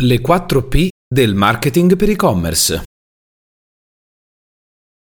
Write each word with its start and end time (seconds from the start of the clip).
Le 0.00 0.20
4 0.20 0.68
P 0.68 0.90
del 1.12 1.34
marketing 1.34 1.96
per 1.96 2.10
e-commerce. 2.10 2.84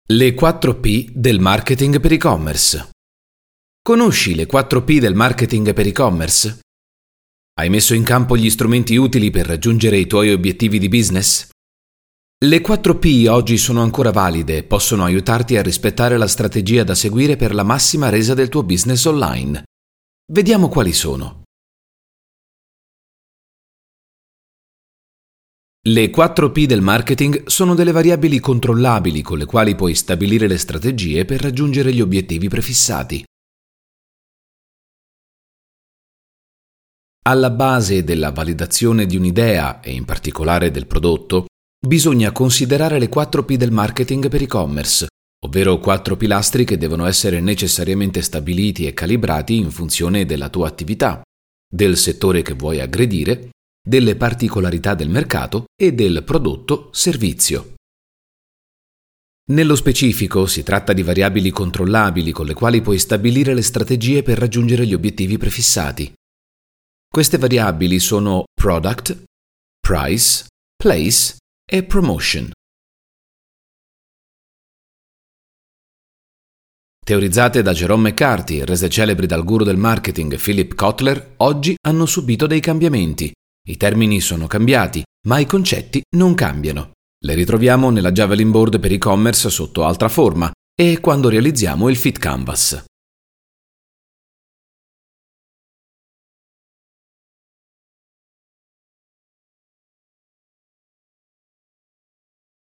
Le 0.08 0.32
4 0.32 0.80
P 0.80 1.10
del 1.10 1.38
marketing 1.38 2.00
per 2.00 2.12
e-commerce. 2.12 2.88
Conosci 3.82 4.34
le 4.34 4.46
4 4.46 4.82
P 4.82 4.98
del 4.98 5.14
marketing 5.14 5.74
per 5.74 5.86
e-commerce? 5.86 6.60
Hai 7.58 7.68
messo 7.68 7.92
in 7.92 8.04
campo 8.04 8.38
gli 8.38 8.48
strumenti 8.48 8.96
utili 8.96 9.30
per 9.30 9.44
raggiungere 9.44 9.98
i 9.98 10.06
tuoi 10.06 10.32
obiettivi 10.32 10.78
di 10.78 10.88
business? 10.88 11.50
Le 12.42 12.60
4 12.62 12.98
P 12.98 13.26
oggi 13.28 13.58
sono 13.58 13.82
ancora 13.82 14.12
valide 14.12 14.56
e 14.56 14.62
possono 14.62 15.04
aiutarti 15.04 15.58
a 15.58 15.62
rispettare 15.62 16.16
la 16.16 16.26
strategia 16.26 16.84
da 16.84 16.94
seguire 16.94 17.36
per 17.36 17.52
la 17.52 17.64
massima 17.64 18.08
resa 18.08 18.32
del 18.32 18.48
tuo 18.48 18.62
business 18.62 19.04
online. 19.04 19.62
Vediamo 20.32 20.70
quali 20.70 20.94
sono. 20.94 21.39
Le 25.82 26.10
4 26.10 26.52
P 26.52 26.66
del 26.66 26.82
marketing 26.82 27.46
sono 27.46 27.74
delle 27.74 27.90
variabili 27.90 28.38
controllabili 28.38 29.22
con 29.22 29.38
le 29.38 29.46
quali 29.46 29.74
puoi 29.74 29.94
stabilire 29.94 30.46
le 30.46 30.58
strategie 30.58 31.24
per 31.24 31.40
raggiungere 31.40 31.90
gli 31.94 32.02
obiettivi 32.02 32.48
prefissati. 32.48 33.24
Alla 37.22 37.48
base 37.48 38.04
della 38.04 38.30
validazione 38.30 39.06
di 39.06 39.16
un'idea 39.16 39.80
e 39.80 39.92
in 39.92 40.04
particolare 40.04 40.70
del 40.70 40.86
prodotto, 40.86 41.46
bisogna 41.80 42.30
considerare 42.30 42.98
le 42.98 43.08
4 43.08 43.46
P 43.46 43.56
del 43.56 43.70
marketing 43.70 44.28
per 44.28 44.42
e-commerce, 44.42 45.06
ovvero 45.46 45.78
quattro 45.78 46.14
pilastri 46.14 46.66
che 46.66 46.76
devono 46.76 47.06
essere 47.06 47.40
necessariamente 47.40 48.20
stabiliti 48.20 48.86
e 48.86 48.92
calibrati 48.92 49.56
in 49.56 49.70
funzione 49.70 50.26
della 50.26 50.50
tua 50.50 50.68
attività, 50.68 51.22
del 51.66 51.96
settore 51.96 52.42
che 52.42 52.52
vuoi 52.52 52.80
aggredire 52.80 53.48
delle 53.82 54.16
particolarità 54.16 54.94
del 54.94 55.08
mercato 55.08 55.64
e 55.74 55.92
del 55.92 56.22
prodotto-servizio. 56.24 57.74
Nello 59.50 59.74
specifico 59.74 60.46
si 60.46 60.62
tratta 60.62 60.92
di 60.92 61.02
variabili 61.02 61.50
controllabili 61.50 62.30
con 62.30 62.46
le 62.46 62.54
quali 62.54 62.82
puoi 62.82 62.98
stabilire 62.98 63.52
le 63.52 63.62
strategie 63.62 64.22
per 64.22 64.38
raggiungere 64.38 64.86
gli 64.86 64.94
obiettivi 64.94 65.38
prefissati. 65.38 66.12
Queste 67.08 67.36
variabili 67.36 67.98
sono 67.98 68.44
product, 68.54 69.24
price, 69.80 70.46
place 70.76 71.36
e 71.68 71.82
promotion. 71.82 72.50
Teorizzate 77.04 77.62
da 77.62 77.72
Jerome 77.72 78.10
McCarthy 78.10 78.62
rese 78.62 78.88
celebri 78.88 79.26
dal 79.26 79.42
guru 79.42 79.64
del 79.64 79.78
marketing 79.78 80.38
Philip 80.38 80.74
Kotler, 80.74 81.34
oggi 81.38 81.74
hanno 81.80 82.06
subito 82.06 82.46
dei 82.46 82.60
cambiamenti 82.60 83.32
i 83.70 83.76
termini 83.76 84.20
sono 84.20 84.48
cambiati, 84.48 85.02
ma 85.28 85.38
i 85.38 85.46
concetti 85.46 86.02
non 86.16 86.34
cambiano. 86.34 86.90
Le 87.22 87.34
ritroviamo 87.34 87.90
nella 87.90 88.10
Javelin 88.10 88.50
Board 88.50 88.80
per 88.80 88.90
e-commerce 88.92 89.48
sotto 89.48 89.84
altra 89.84 90.08
forma 90.08 90.50
e 90.74 90.98
quando 91.00 91.28
realizziamo 91.28 91.88
il 91.88 91.96
Fit 91.96 92.18
Canvas. 92.18 92.84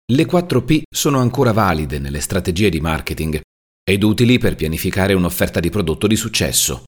Le 0.07 0.27
4P 0.27 0.83
sono 0.89 1.19
ancora 1.19 1.53
valide 1.53 1.99
nelle 1.99 2.21
strategie 2.21 2.71
di 2.71 2.81
marketing 2.81 3.41
ed 3.83 4.03
utili 4.03 4.39
per 4.39 4.55
pianificare 4.55 5.13
un'offerta 5.13 5.61
di 5.61 5.71
prodotto 5.71 6.07
di 6.07 6.17
successo. 6.17 6.85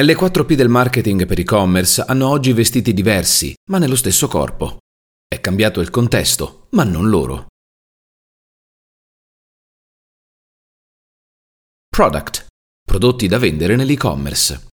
Le 0.00 0.14
4P 0.14 0.54
del 0.54 0.68
marketing 0.68 1.26
per 1.26 1.40
e-commerce 1.40 2.02
hanno 2.02 2.28
oggi 2.28 2.52
vestiti 2.52 2.94
diversi, 2.94 3.52
ma 3.68 3.78
nello 3.78 3.96
stesso 3.96 4.28
corpo. 4.28 4.78
È 5.26 5.40
cambiato 5.40 5.80
il 5.80 5.90
contesto, 5.90 6.68
ma 6.70 6.84
non 6.84 7.08
loro. 7.08 7.48
Product. 11.88 12.46
Prodotti 12.80 13.26
da 13.26 13.38
vendere 13.38 13.74
nell'e-commerce. 13.74 14.68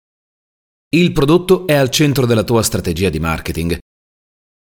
Il 0.89 1.13
prodotto 1.13 1.67
è 1.67 1.73
al 1.73 1.89
centro 1.89 2.25
della 2.25 2.43
tua 2.43 2.61
strategia 2.61 3.07
di 3.07 3.19
marketing. 3.19 3.77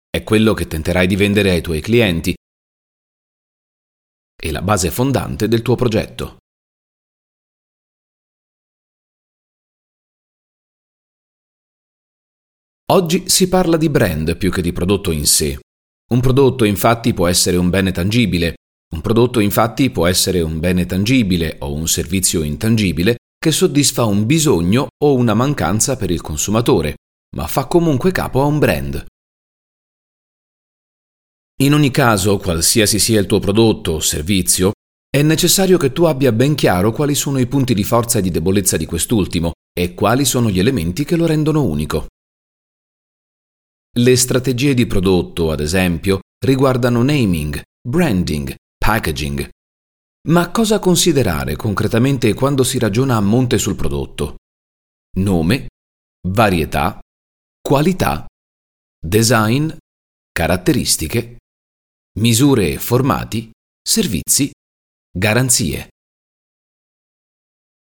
È 0.08 0.22
quello 0.24 0.54
che 0.54 0.66
tenterai 0.66 1.06
di 1.06 1.16
vendere 1.16 1.50
ai 1.50 1.60
tuoi 1.60 1.82
clienti 1.82 2.34
e 4.34 4.50
la 4.50 4.62
base 4.62 4.90
fondante 4.90 5.46
del 5.46 5.60
tuo 5.60 5.74
progetto. 5.74 6.38
Oggi 12.90 13.28
si 13.28 13.50
parla 13.50 13.76
di 13.76 13.90
brand 13.90 14.38
più 14.38 14.50
che 14.50 14.62
di 14.62 14.72
prodotto 14.72 15.10
in 15.10 15.26
sé. 15.26 15.58
Un 16.10 16.20
prodotto 16.20 16.64
infatti 16.64 17.12
può 17.12 17.26
essere 17.26 17.58
un 17.58 17.68
bene 17.68 17.92
tangibile, 17.92 18.54
un 18.94 19.02
prodotto 19.02 19.40
infatti 19.40 19.90
può 19.90 20.06
essere 20.06 20.40
un 20.40 20.58
bene 20.58 20.86
tangibile 20.86 21.56
o 21.58 21.74
un 21.74 21.86
servizio 21.86 22.42
intangibile 22.42 23.16
che 23.38 23.52
soddisfa 23.52 24.06
un 24.06 24.24
bisogno 24.24 24.88
o 25.04 25.14
una 25.14 25.34
mancanza 25.34 25.96
per 25.98 26.10
il 26.10 26.22
consumatore, 26.22 26.94
ma 27.36 27.46
fa 27.46 27.66
comunque 27.66 28.10
capo 28.10 28.40
a 28.40 28.46
un 28.46 28.58
brand. 28.58 29.04
In 31.60 31.74
ogni 31.74 31.90
caso, 31.90 32.38
qualsiasi 32.38 32.98
sia 32.98 33.20
il 33.20 33.26
tuo 33.26 33.38
prodotto 33.38 33.92
o 33.92 34.00
servizio, 34.00 34.72
è 35.14 35.20
necessario 35.20 35.76
che 35.76 35.92
tu 35.92 36.04
abbia 36.04 36.32
ben 36.32 36.54
chiaro 36.54 36.92
quali 36.92 37.14
sono 37.14 37.38
i 37.38 37.46
punti 37.46 37.74
di 37.74 37.84
forza 37.84 38.20
e 38.20 38.22
di 38.22 38.30
debolezza 38.30 38.78
di 38.78 38.86
quest'ultimo 38.86 39.52
e 39.78 39.92
quali 39.92 40.24
sono 40.24 40.48
gli 40.48 40.58
elementi 40.58 41.04
che 41.04 41.16
lo 41.16 41.26
rendono 41.26 41.64
unico. 41.64 42.06
Le 43.96 44.16
strategie 44.16 44.74
di 44.74 44.86
prodotto, 44.86 45.50
ad 45.50 45.60
esempio, 45.60 46.20
riguardano 46.44 47.02
naming, 47.02 47.60
branding, 47.80 48.54
packaging. 48.76 49.48
Ma 50.28 50.50
cosa 50.50 50.78
considerare 50.78 51.56
concretamente 51.56 52.32
quando 52.34 52.62
si 52.64 52.78
ragiona 52.78 53.16
a 53.16 53.20
monte 53.20 53.58
sul 53.58 53.76
prodotto? 53.76 54.36
Nome, 55.16 55.68
varietà, 56.28 56.98
qualità, 57.60 58.26
design, 59.00 59.70
caratteristiche, 60.30 61.38
misure 62.18 62.72
e 62.72 62.78
formati, 62.78 63.50
servizi, 63.82 64.50
garanzie. 65.10 65.88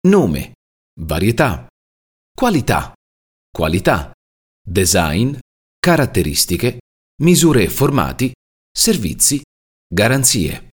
Nome, 0.08 0.54
varietà, 1.00 1.66
qualità, 2.36 2.92
qualità, 3.50 4.12
design, 4.60 5.36
caratteristiche, 5.84 6.78
misure 7.24 7.64
e 7.64 7.68
formati, 7.68 8.32
servizi, 8.72 9.42
garanzie. 9.86 10.70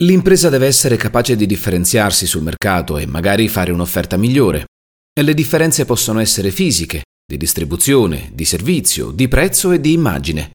L'impresa 0.00 0.50
deve 0.50 0.66
essere 0.66 0.98
capace 0.98 1.34
di 1.34 1.46
differenziarsi 1.46 2.26
sul 2.26 2.42
mercato 2.42 2.98
e 2.98 3.06
magari 3.06 3.48
fare 3.48 3.72
un'offerta 3.72 4.18
migliore. 4.18 4.66
Le 5.18 5.32
differenze 5.32 5.86
possono 5.86 6.20
essere 6.20 6.50
fisiche, 6.50 7.04
di 7.24 7.38
distribuzione, 7.38 8.30
di 8.34 8.44
servizio, 8.44 9.10
di 9.10 9.26
prezzo 9.28 9.72
e 9.72 9.80
di 9.80 9.92
immagine. 9.92 10.50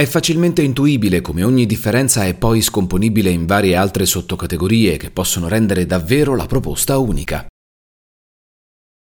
È 0.00 0.06
facilmente 0.06 0.62
intuibile 0.62 1.20
come 1.20 1.44
ogni 1.44 1.66
differenza 1.66 2.24
è 2.24 2.34
poi 2.34 2.62
scomponibile 2.62 3.28
in 3.28 3.44
varie 3.44 3.76
altre 3.76 4.06
sottocategorie 4.06 4.96
che 4.96 5.10
possono 5.10 5.46
rendere 5.46 5.84
davvero 5.84 6.34
la 6.34 6.46
proposta 6.46 6.96
unica. 6.96 7.46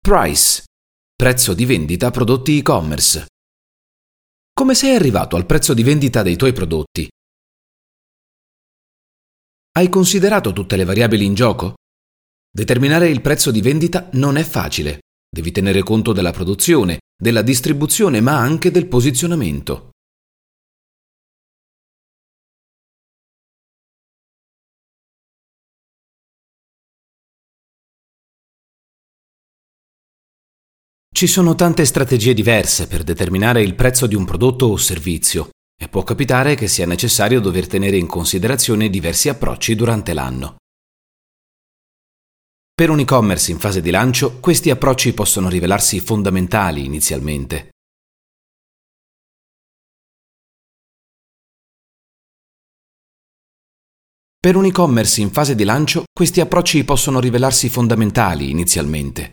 Price. 0.01 0.63
Prezzo 1.13 1.53
di 1.53 1.65
vendita 1.65 2.13
prodotti 2.13 2.59
e-commerce. 2.59 3.27
Come 4.53 4.77
sei 4.77 4.95
arrivato 4.95 5.35
al 5.35 5.47
prezzo 5.47 5.75
di 5.75 5.83
vendita 5.83 6.23
dei 6.23 6.37
tuoi 6.37 6.53
prodotti? 6.53 7.09
Hai 9.73 9.89
considerato 9.89 10.53
tutte 10.53 10.77
le 10.77 10.85
variabili 10.85 11.25
in 11.25 11.35
gioco? 11.35 11.75
Determinare 12.49 13.09
il 13.09 13.21
prezzo 13.21 13.51
di 13.51 13.61
vendita 13.61 14.11
non 14.13 14.37
è 14.37 14.45
facile. 14.45 15.01
Devi 15.29 15.51
tenere 15.51 15.83
conto 15.83 16.13
della 16.13 16.31
produzione, 16.31 17.01
della 17.21 17.43
distribuzione, 17.43 18.21
ma 18.21 18.39
anche 18.39 18.71
del 18.71 18.87
posizionamento. 18.87 19.89
Ci 31.25 31.31
sono 31.31 31.55
tante 31.55 31.87
strategie 31.87 32.35
diverse 32.35 32.87
per 32.87 33.03
determinare 33.03 33.63
il 33.63 33.75
prezzo 33.75 34.07
di 34.07 34.15
un 34.15 34.27
prodotto 34.27 34.67
o 34.67 34.77
servizio 34.77 35.49
e 35.75 35.89
può 35.89 36.03
capitare 36.03 36.55
che 36.55 36.69
sia 36.69 36.85
necessario 36.85 37.41
dover 37.41 37.67
tenere 37.67 37.97
in 37.97 38.07
considerazione 38.07 38.91
diversi 38.91 39.31
approcci 39.31 39.75
durante 39.75 40.13
l'anno. 40.13 40.57
Per 42.75 42.91
un 42.91 42.99
e-commerce 42.99 43.51
in 43.51 43.59
fase 43.59 43.81
di 43.81 43.91
lancio, 43.91 44.39
questi 44.39 44.69
approcci 44.69 45.15
possono 45.15 45.49
rivelarsi 45.49 45.99
fondamentali 46.01 46.85
inizialmente. 46.85 47.71
Per 54.39 54.57
un 54.57 54.67
e-commerce 54.67 55.23
in 55.23 55.31
fase 55.31 55.55
di 55.55 55.65
lancio, 55.65 56.05
questi 56.13 56.43
approcci 56.43 56.85
possono 56.85 57.19
rivelarsi 57.19 57.71
fondamentali 57.71 58.51
inizialmente. 58.51 59.33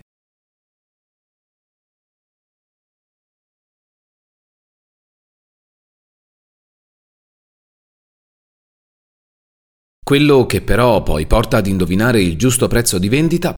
Quello 10.11 10.45
che 10.45 10.61
però 10.61 11.01
poi 11.03 11.25
porta 11.25 11.55
ad 11.55 11.67
indovinare 11.67 12.21
il 12.21 12.37
giusto 12.37 12.67
prezzo 12.67 12.99
di 12.99 13.07
vendita 13.07 13.53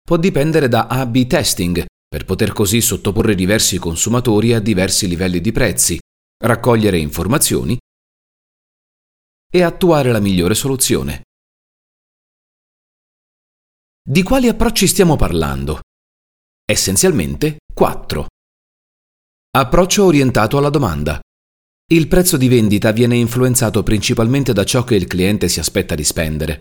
può 0.00 0.16
dipendere 0.16 0.66
da 0.66 0.86
A-B 0.86 1.26
testing, 1.26 1.84
per 2.08 2.24
poter 2.24 2.54
così 2.54 2.80
sottoporre 2.80 3.34
diversi 3.34 3.76
consumatori 3.76 4.54
a 4.54 4.60
diversi 4.60 5.06
livelli 5.06 5.42
di 5.42 5.52
prezzi, 5.52 5.98
raccogliere 6.42 6.96
informazioni 6.96 7.76
e 9.52 9.62
attuare 9.62 10.10
la 10.10 10.20
migliore 10.20 10.54
soluzione. 10.54 11.20
Di 14.02 14.22
quali 14.22 14.48
approcci 14.48 14.86
stiamo 14.86 15.16
parlando? 15.16 15.80
Essenzialmente 16.64 17.58
quattro. 17.74 18.28
Approccio 19.50 20.06
orientato 20.06 20.56
alla 20.56 20.70
domanda. 20.70 21.20
Il 21.92 22.06
prezzo 22.06 22.36
di 22.36 22.46
vendita 22.46 22.92
viene 22.92 23.16
influenzato 23.16 23.82
principalmente 23.82 24.52
da 24.52 24.62
ciò 24.62 24.84
che 24.84 24.94
il 24.94 25.08
cliente 25.08 25.48
si 25.48 25.58
aspetta 25.58 25.96
di 25.96 26.04
spendere. 26.04 26.60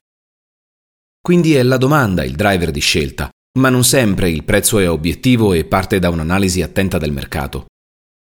Quindi 1.22 1.54
è 1.54 1.62
la 1.62 1.78
domanda 1.78 2.24
il 2.24 2.34
driver 2.34 2.72
di 2.72 2.80
scelta, 2.80 3.30
ma 3.60 3.70
non 3.70 3.84
sempre 3.84 4.32
il 4.32 4.44
prezzo 4.44 4.80
è 4.80 4.90
obiettivo 4.90 5.54
e 5.54 5.66
parte 5.66 6.00
da 6.00 6.10
un'analisi 6.10 6.64
attenta 6.64 6.98
del 6.98 7.12
mercato. 7.12 7.68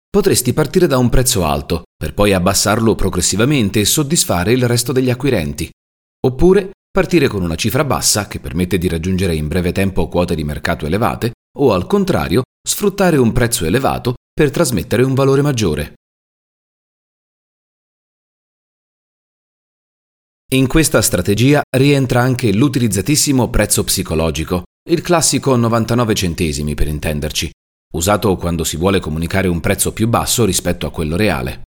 Potresti 0.09 0.53
partire 0.53 0.87
da 0.87 0.97
un 0.97 1.09
prezzo 1.09 1.43
alto, 1.43 1.83
per 1.97 2.13
poi 2.13 2.31
abbassarlo 2.31 2.95
progressivamente 2.95 3.81
e 3.81 3.85
soddisfare 3.85 4.53
il 4.53 4.65
resto 4.65 4.93
degli 4.93 5.09
acquirenti. 5.09 5.69
Oppure 6.25 6.71
partire 6.89 7.27
con 7.27 7.41
una 7.41 7.55
cifra 7.55 7.83
bassa 7.83 8.29
che 8.29 8.39
permette 8.39 8.77
di 8.77 8.87
raggiungere 8.87 9.35
in 9.35 9.49
breve 9.49 9.73
tempo 9.73 10.07
quote 10.07 10.33
di 10.33 10.45
mercato 10.45 10.85
elevate, 10.85 11.33
o 11.57 11.73
al 11.73 11.87
contrario, 11.87 12.43
sfruttare 12.65 13.17
un 13.17 13.33
prezzo 13.33 13.65
elevato 13.65 14.13
per 14.33 14.49
trasmettere 14.49 15.03
un 15.03 15.13
valore 15.13 15.41
maggiore. 15.41 15.95
In 20.53 20.67
questa 20.67 21.01
strategia 21.01 21.63
rientra 21.75 22.21
anche 22.21 22.53
l'utilizzatissimo 22.53 23.49
prezzo 23.49 23.83
psicologico, 23.83 24.65
il 24.91 25.01
classico 25.01 25.55
99 25.55 26.13
centesimi 26.13 26.75
per 26.75 26.87
intenderci, 26.87 27.49
usato 27.95 28.35
quando 28.35 28.63
si 28.63 28.77
vuole 28.77 28.99
comunicare 28.99 29.47
un 29.47 29.59
prezzo 29.59 29.91
più 29.91 30.07
basso 30.07 30.45
rispetto 30.45 30.85
a 30.85 30.91
quello 30.91 31.15
reale. 31.15 31.63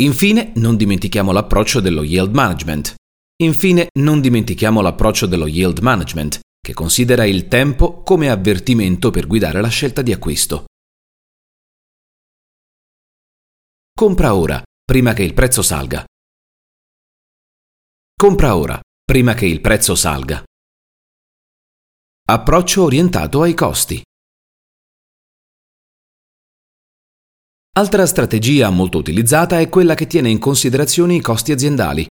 Infine, 0.00 0.52
non 0.54 0.76
dimentichiamo 0.76 1.32
l'approccio 1.32 1.80
dello 1.80 2.04
yield 2.04 2.32
management. 2.32 2.94
Infine, 3.42 3.88
non 3.98 4.20
dimentichiamo 4.20 4.80
l'approccio 4.80 5.26
dello 5.26 5.48
yield 5.48 5.80
management, 5.80 6.38
che 6.60 6.72
considera 6.72 7.24
il 7.24 7.48
tempo 7.48 8.02
come 8.02 8.30
avvertimento 8.30 9.10
per 9.10 9.26
guidare 9.26 9.60
la 9.60 9.66
scelta 9.66 10.02
di 10.02 10.12
acquisto. 10.12 10.66
Compra 13.92 14.36
ora, 14.36 14.62
prima 14.84 15.14
che 15.14 15.24
il 15.24 15.34
prezzo 15.34 15.62
salga. 15.62 16.04
Compra 18.20 18.56
ora, 18.56 18.80
prima 19.04 19.34
che 19.34 19.46
il 19.46 19.60
prezzo 19.60 19.94
salga. 19.94 20.42
Approccio 22.24 22.82
orientato 22.82 23.42
ai 23.42 23.54
costi. 23.54 24.02
Altra 27.76 28.06
strategia 28.06 28.70
molto 28.70 28.98
utilizzata 28.98 29.60
è 29.60 29.68
quella 29.68 29.94
che 29.94 30.08
tiene 30.08 30.30
in 30.30 30.40
considerazione 30.40 31.14
i 31.14 31.20
costi 31.20 31.52
aziendali. 31.52 32.08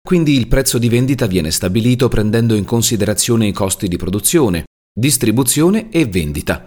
Quindi 0.00 0.36
il 0.36 0.46
prezzo 0.46 0.78
di 0.78 0.88
vendita 0.88 1.26
viene 1.26 1.50
stabilito 1.50 2.06
prendendo 2.06 2.54
in 2.54 2.64
considerazione 2.64 3.48
i 3.48 3.52
costi 3.52 3.88
di 3.88 3.96
produzione, 3.96 4.66
distribuzione 4.96 5.90
e 5.90 6.06
vendita. 6.06 6.64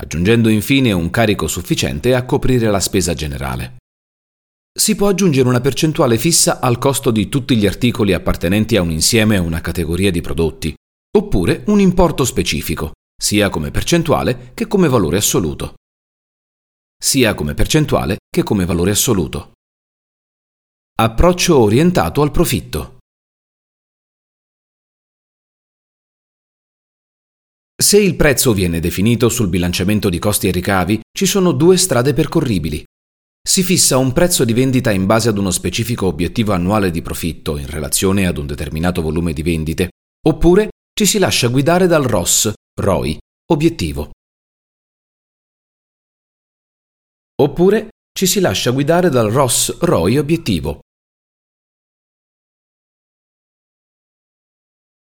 Aggiungendo 0.00 0.48
infine 0.48 0.92
un 0.92 1.10
carico 1.10 1.46
sufficiente 1.46 2.14
a 2.14 2.24
coprire 2.24 2.70
la 2.70 2.80
spesa 2.80 3.14
generale 3.14 3.78
si 4.78 4.94
può 4.94 5.08
aggiungere 5.08 5.48
una 5.48 5.60
percentuale 5.60 6.16
fissa 6.16 6.60
al 6.60 6.78
costo 6.78 7.10
di 7.10 7.28
tutti 7.28 7.56
gli 7.56 7.66
articoli 7.66 8.12
appartenenti 8.12 8.76
a 8.76 8.82
un 8.82 8.92
insieme 8.92 9.36
o 9.36 9.42
una 9.42 9.60
categoria 9.60 10.12
di 10.12 10.20
prodotti, 10.20 10.72
oppure 11.16 11.64
un 11.66 11.80
importo 11.80 12.24
specifico, 12.24 12.92
sia 13.20 13.48
come 13.50 13.72
percentuale 13.72 14.52
che 14.54 14.68
come 14.68 14.88
valore 14.88 15.16
assoluto. 15.16 15.74
Sia 16.96 17.34
come 17.34 17.54
percentuale 17.54 18.18
che 18.30 18.44
come 18.44 18.64
valore 18.64 18.92
assoluto. 18.92 19.52
Approccio 21.00 21.58
orientato 21.58 22.22
al 22.22 22.30
profitto. 22.30 22.97
Se 27.80 28.00
il 28.00 28.16
prezzo 28.16 28.52
viene 28.52 28.80
definito 28.80 29.28
sul 29.28 29.48
bilanciamento 29.48 30.08
di 30.08 30.18
costi 30.18 30.48
e 30.48 30.50
ricavi, 30.50 31.00
ci 31.16 31.26
sono 31.26 31.52
due 31.52 31.76
strade 31.76 32.12
percorribili 32.12 32.84
si 33.48 33.62
fissa 33.62 33.96
un 33.96 34.12
prezzo 34.12 34.44
di 34.44 34.52
vendita 34.52 34.90
in 34.90 35.06
base 35.06 35.30
ad 35.30 35.38
uno 35.38 35.50
specifico 35.50 36.04
obiettivo 36.04 36.52
annuale 36.52 36.90
di 36.90 37.00
profitto 37.00 37.56
in 37.56 37.66
relazione 37.66 38.26
ad 38.26 38.36
un 38.36 38.46
determinato 38.46 39.00
volume 39.00 39.32
di 39.32 39.42
vendite, 39.42 39.88
oppure 40.26 40.68
ci 40.92 41.06
si 41.06 41.18
lascia 41.18 41.48
guidare 41.48 41.86
dal 41.86 42.02
ROS, 42.02 42.52
ROI, 42.78 43.18
obiettivo. 43.50 44.10
Oppure 47.40 47.88
ci 48.12 48.26
si 48.26 48.38
lascia 48.38 48.70
guidare 48.70 49.08
dal 49.08 49.30
ROS, 49.30 49.78
ROI, 49.78 50.18
obiettivo. 50.18 50.80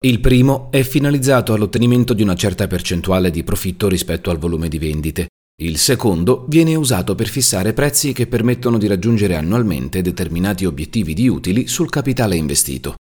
Il 0.05 0.21
primo 0.21 0.71
è 0.71 0.83
finalizzato 0.83 1.55
all'ottenimento 1.55 2.13
di 2.13 2.23
una 2.23 2.35
certa 2.35 2.67
percentuale 2.67 3.31
di 3.31 3.43
profitto 3.43 3.89
rispetto 3.89 4.29
al 4.29 4.37
volume 4.37 4.69
di 4.69 4.79
vendite, 4.79 5.29
il 5.63 5.79
secondo 5.79 6.45
viene 6.47 6.75
usato 6.75 7.15
per 7.15 7.27
fissare 7.27 7.73
prezzi 7.73 8.13
che 8.13 8.27
permettono 8.27 8.77
di 8.77 8.87
raggiungere 8.87 9.35
annualmente 9.35 10.03
determinati 10.03 10.67
obiettivi 10.67 11.15
di 11.15 11.27
utili 11.27 11.69
sul 11.69 11.89
capitale 11.89 12.37
investito. 12.37 12.97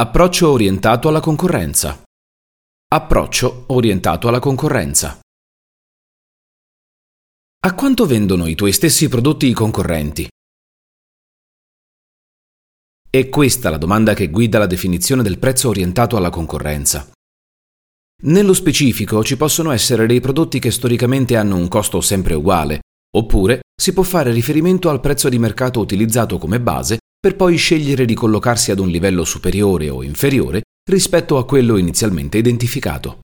Approccio 0.00 0.50
orientato 0.50 1.06
alla 1.06 1.20
concorrenza. 1.20 2.02
Approccio 2.92 3.66
orientato 3.68 4.26
alla 4.26 4.40
concorrenza. 4.40 5.20
A 7.62 7.74
quanto 7.74 8.04
vendono 8.04 8.46
i 8.48 8.56
tuoi 8.56 8.72
stessi 8.72 9.08
prodotti 9.08 9.46
i 9.46 9.52
concorrenti? 9.52 10.28
È 13.12 13.28
questa 13.28 13.70
la 13.70 13.76
domanda 13.76 14.14
che 14.14 14.28
guida 14.28 14.60
la 14.60 14.66
definizione 14.66 15.24
del 15.24 15.40
prezzo 15.40 15.68
orientato 15.68 16.16
alla 16.16 16.30
concorrenza. 16.30 17.10
Nello 18.22 18.54
specifico 18.54 19.24
ci 19.24 19.36
possono 19.36 19.72
essere 19.72 20.06
dei 20.06 20.20
prodotti 20.20 20.60
che 20.60 20.70
storicamente 20.70 21.34
hanno 21.34 21.56
un 21.56 21.66
costo 21.66 22.00
sempre 22.00 22.34
uguale, 22.34 22.82
oppure 23.16 23.62
si 23.74 23.92
può 23.92 24.04
fare 24.04 24.30
riferimento 24.30 24.90
al 24.90 25.00
prezzo 25.00 25.28
di 25.28 25.40
mercato 25.40 25.80
utilizzato 25.80 26.38
come 26.38 26.60
base 26.60 26.98
per 27.18 27.34
poi 27.34 27.56
scegliere 27.56 28.04
di 28.04 28.14
collocarsi 28.14 28.70
ad 28.70 28.78
un 28.78 28.86
livello 28.86 29.24
superiore 29.24 29.90
o 29.90 30.04
inferiore 30.04 30.60
rispetto 30.88 31.36
a 31.36 31.44
quello 31.44 31.78
inizialmente 31.78 32.38
identificato. 32.38 33.18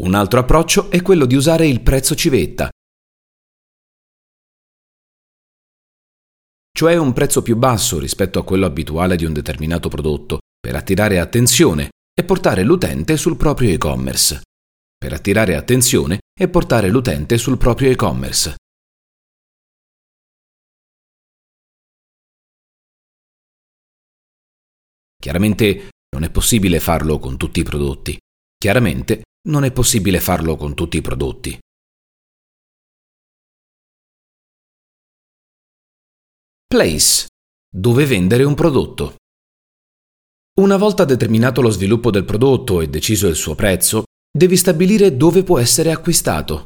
Un 0.00 0.14
altro 0.14 0.40
approccio 0.40 0.90
è 0.90 1.02
quello 1.02 1.26
di 1.26 1.34
usare 1.34 1.66
il 1.66 1.82
prezzo 1.82 2.14
civetta, 2.14 2.70
cioè 6.72 6.96
un 6.96 7.12
prezzo 7.12 7.42
più 7.42 7.56
basso 7.56 7.98
rispetto 7.98 8.38
a 8.38 8.44
quello 8.44 8.66
abituale 8.66 9.16
di 9.16 9.24
un 9.24 9.32
determinato 9.32 9.88
prodotto, 9.88 10.40
per 10.58 10.74
attirare 10.74 11.18
attenzione 11.18 11.90
e 12.14 12.24
portare 12.24 12.62
l'utente 12.62 13.16
sul 13.16 13.36
proprio 13.36 13.70
e-commerce. 13.70 14.42
Per 14.96 15.12
attirare 15.12 15.56
attenzione 15.56 16.20
e 16.38 16.48
portare 16.48 16.88
l'utente 16.88 17.38
sul 17.38 17.58
proprio 17.58 17.90
e-commerce. 17.90 18.56
Chiaramente 25.22 25.90
non 26.16 26.24
è 26.24 26.30
possibile 26.30 26.80
farlo 26.80 27.18
con 27.18 27.36
tutti 27.36 27.60
i 27.60 27.62
prodotti. 27.62 28.18
Chiaramente 28.58 29.22
non 29.48 29.64
è 29.64 29.72
possibile 29.72 30.20
farlo 30.20 30.56
con 30.56 30.74
tutti 30.74 30.96
i 30.96 31.00
prodotti. 31.00 31.56
Place. 36.72 37.26
Dove 37.70 38.06
vendere 38.06 38.44
un 38.44 38.54
prodotto. 38.54 39.16
Una 40.58 40.78
volta 40.78 41.04
determinato 41.04 41.60
lo 41.60 41.68
sviluppo 41.68 42.10
del 42.10 42.24
prodotto 42.24 42.80
e 42.80 42.88
deciso 42.88 43.28
il 43.28 43.34
suo 43.34 43.54
prezzo, 43.54 44.04
devi 44.34 44.56
stabilire 44.56 45.14
dove 45.14 45.42
può 45.42 45.58
essere 45.58 45.92
acquistato. 45.92 46.64